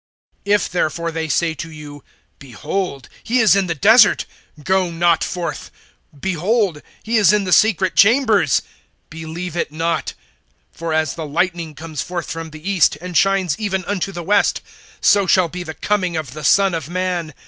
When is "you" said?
1.69-2.03